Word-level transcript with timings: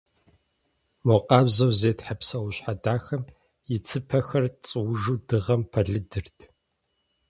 Мо 1.07 1.17
къабзэу 1.27 1.71
зетхьэ 1.79 2.15
псэущхьэ 2.19 2.73
дахэм 2.83 3.23
и 3.75 3.77
цыпэхэр 3.87 4.45
цӀуужу 4.65 5.17
дыгъэм 5.27 5.61
пэлыдырт. 5.71 6.37